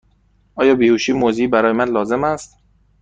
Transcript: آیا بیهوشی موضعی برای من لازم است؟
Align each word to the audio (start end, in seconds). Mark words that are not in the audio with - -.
آیا 0.55 0.75
بیهوشی 0.75 1.13
موضعی 1.13 1.47
برای 1.47 1.71
من 1.73 1.89
لازم 1.89 2.23
است؟ 2.23 2.57